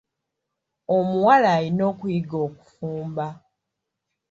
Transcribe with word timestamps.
Omuwala 0.97 1.47
alina 1.57 1.83
okuyiga 1.91 2.35
okufumba. 2.47 3.27